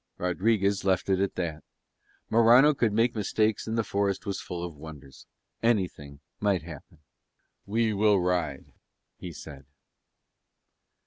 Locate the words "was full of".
4.25-4.75